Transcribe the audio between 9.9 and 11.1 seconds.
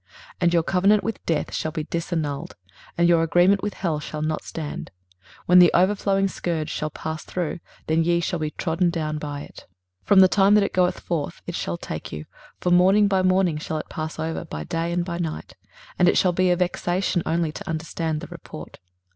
23:028:019 From the time that it goeth